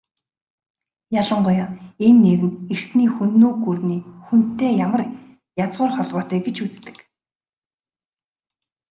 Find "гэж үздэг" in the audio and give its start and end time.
6.45-6.97